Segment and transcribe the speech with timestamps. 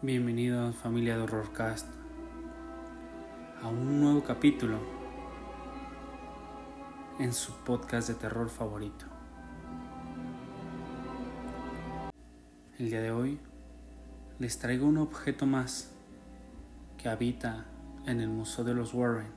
[0.00, 1.88] Bienvenidos familia de Horrorcast
[3.60, 4.78] a un nuevo capítulo
[7.18, 9.06] en su podcast de terror favorito.
[12.78, 13.40] El día de hoy
[14.38, 15.90] les traigo un objeto más
[16.96, 17.66] que habita
[18.06, 19.32] en el Museo de los Warren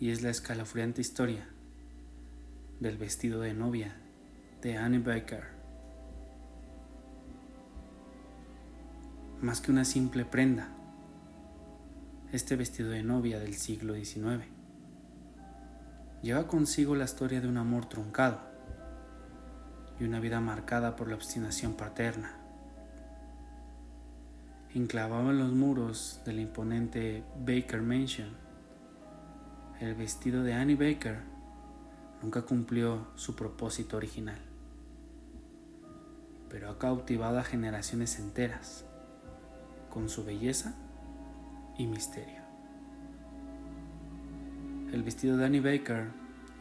[0.00, 1.46] y es la escalofriante historia
[2.80, 3.94] del vestido de novia
[4.62, 5.51] de Annie Baker.
[9.42, 10.68] Más que una simple prenda,
[12.30, 14.44] este vestido de novia del siglo XIX
[16.22, 18.38] lleva consigo la historia de un amor truncado
[19.98, 22.36] y una vida marcada por la obstinación paterna.
[24.76, 28.30] Enclavado en los muros de la imponente Baker Mansion,
[29.80, 31.18] el vestido de Annie Baker
[32.22, 34.38] nunca cumplió su propósito original
[36.48, 38.84] pero ha cautivado a generaciones enteras
[39.92, 40.74] con su belleza
[41.76, 42.40] y misterio.
[44.90, 46.10] El vestido de Annie Baker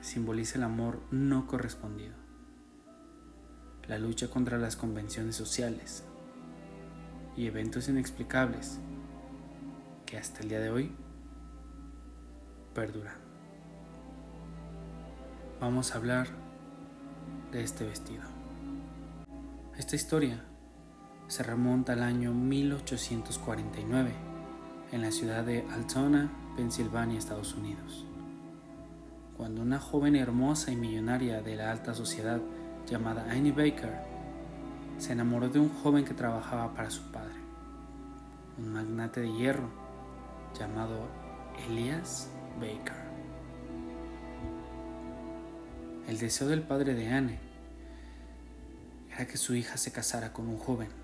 [0.02, 2.16] simboliza el amor no correspondido,
[3.88, 6.04] la lucha contra las convenciones sociales
[7.38, 8.80] y eventos inexplicables
[10.06, 10.92] que hasta el día de hoy
[12.74, 13.16] perduran.
[15.62, 16.28] Vamos a hablar
[17.54, 18.24] de este vestido.
[19.78, 20.51] Esta historia
[21.32, 24.12] se remonta al año 1849
[24.92, 28.06] en la ciudad de Altona, Pensilvania, Estados Unidos,
[29.38, 32.42] cuando una joven hermosa y millonaria de la alta sociedad
[32.86, 34.02] llamada Annie Baker
[34.98, 37.40] se enamoró de un joven que trabajaba para su padre,
[38.58, 39.70] un magnate de hierro
[40.60, 41.08] llamado
[41.66, 43.10] Elias Baker.
[46.10, 47.40] El deseo del padre de Anne
[49.16, 51.01] era que su hija se casara con un joven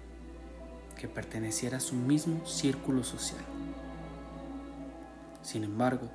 [0.98, 3.44] que perteneciera a su mismo círculo social.
[5.42, 6.10] Sin embargo,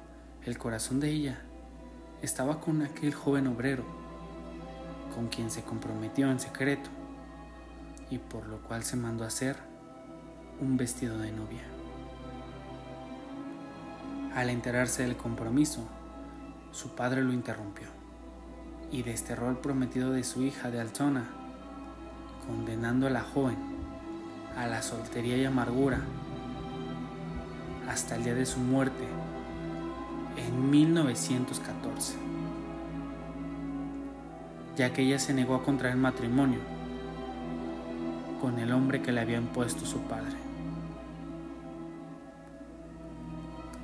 [0.45, 1.41] el corazón de ella
[2.21, 3.85] estaba con aquel joven obrero,
[5.15, 6.91] con quien se comprometió en secreto
[8.11, 9.57] y por lo cual se mandó a hacer
[10.61, 11.63] un vestido de novia.
[14.35, 15.87] Al enterarse del compromiso,
[16.73, 17.89] su padre lo interrumpió
[18.91, 21.25] y desterró al prometido de su hija de Altona
[22.47, 23.82] condenando a la joven
[24.57, 26.01] a la soltería y amargura
[27.89, 29.07] hasta el día de su muerte
[30.37, 32.15] en 1914,
[34.77, 36.61] ya que ella se negó a contraer matrimonio
[38.41, 40.37] con el hombre que le había impuesto su padre.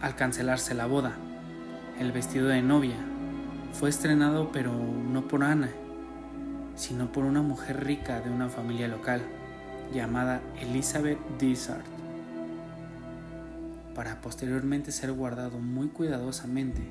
[0.00, 1.16] Al cancelarse la boda,
[1.98, 2.96] el vestido de novia
[3.72, 5.70] fue estrenado pero no por Ana,
[6.76, 9.22] sino por una mujer rica de una familia local
[9.92, 11.84] llamada Elizabeth Dishart,
[13.94, 16.82] para posteriormente ser guardado muy cuidadosamente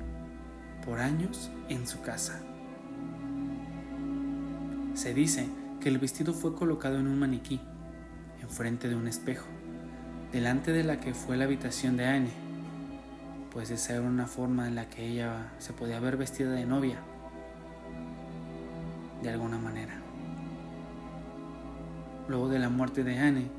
[0.84, 2.40] por años en su casa.
[4.94, 5.48] Se dice
[5.80, 7.60] que el vestido fue colocado en un maniquí,
[8.42, 9.46] enfrente de un espejo,
[10.32, 12.30] delante de la que fue la habitación de Anne,
[13.52, 16.98] pues esa era una forma en la que ella se podía ver vestida de novia
[19.22, 20.07] de alguna manera.
[22.28, 23.50] Luego de la muerte de Anne,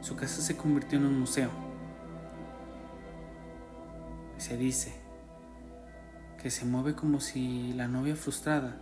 [0.00, 1.50] su casa se convirtió en un museo.
[4.36, 4.94] Se dice
[6.42, 8.76] que se mueve como si la novia frustrada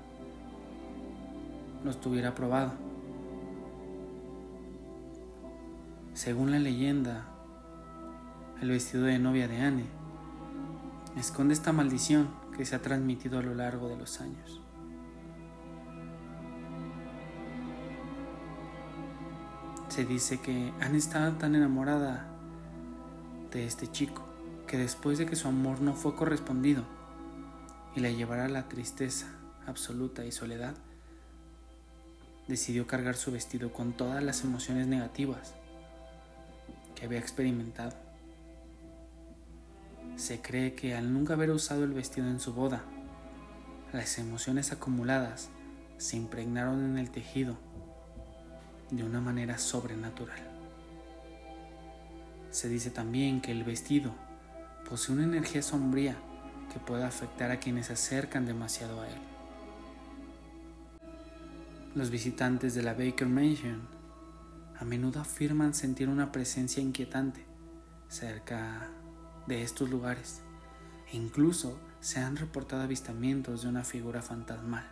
[1.84, 2.72] lo estuviera probado.
[6.14, 7.26] Según la leyenda,
[8.62, 9.84] el vestido de novia de Anne
[11.18, 14.63] esconde esta maldición que se ha transmitido a lo largo de los años.
[19.94, 22.26] Se dice que han estado tan enamorada
[23.52, 24.24] de este chico
[24.66, 26.82] que después de que su amor no fue correspondido
[27.94, 29.28] y la llevara a la tristeza
[29.68, 30.74] absoluta y soledad,
[32.48, 35.54] decidió cargar su vestido con todas las emociones negativas
[36.96, 37.94] que había experimentado.
[40.16, 42.82] Se cree que al nunca haber usado el vestido en su boda,
[43.92, 45.50] las emociones acumuladas
[45.98, 47.56] se impregnaron en el tejido
[48.96, 50.40] de una manera sobrenatural.
[52.50, 54.12] Se dice también que el vestido
[54.88, 56.16] posee una energía sombría
[56.72, 59.18] que puede afectar a quienes se acercan demasiado a él.
[61.94, 63.88] Los visitantes de la Baker Mansion
[64.78, 67.44] a menudo afirman sentir una presencia inquietante
[68.08, 68.88] cerca
[69.46, 70.42] de estos lugares
[71.12, 74.84] e incluso se han reportado avistamientos de una figura fantasmal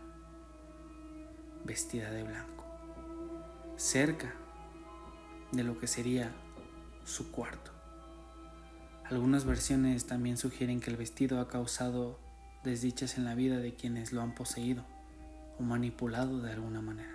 [1.65, 2.62] vestida de blanco
[3.77, 4.35] cerca
[5.53, 6.33] de lo que sería
[7.05, 7.71] su cuarto.
[9.05, 12.19] Algunas versiones también sugieren que el vestido ha causado
[12.65, 14.85] desdichas en la vida de quienes lo han poseído
[15.59, 17.15] o manipulado de alguna manera.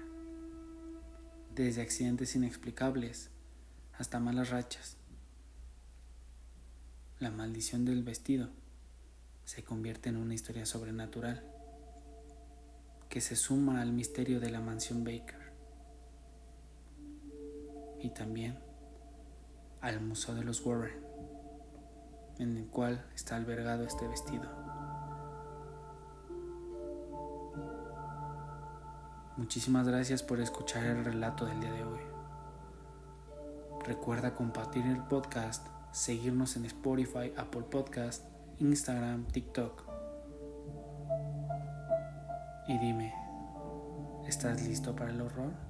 [1.56, 3.32] Desde accidentes inexplicables
[3.98, 4.98] hasta malas rachas.
[7.20, 8.50] La maldición del vestido
[9.44, 11.44] se convierte en una historia sobrenatural
[13.10, 15.47] que se suma al misterio de la mansión Baker
[18.00, 18.58] y también
[19.82, 21.00] al Museo de los Warren,
[22.40, 24.50] en el cual está albergado este vestido.
[29.38, 32.00] Muchísimas gracias por escuchar el relato del día de hoy.
[33.86, 38.26] Recuerda compartir el podcast, seguirnos en Spotify, Apple Podcast,
[38.60, 39.84] Instagram, TikTok.
[42.68, 43.14] Y dime,
[44.28, 45.67] ¿estás listo para el horror?